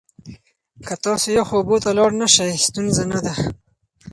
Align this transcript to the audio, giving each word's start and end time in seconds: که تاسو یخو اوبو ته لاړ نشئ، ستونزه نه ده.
که 0.87 0.93
تاسو 1.03 1.27
یخو 1.37 1.53
اوبو 1.57 1.75
ته 1.83 1.89
لاړ 1.97 2.11
نشئ، 2.21 2.51
ستونزه 2.65 3.03
نه 3.11 3.19
ده. 3.25 3.33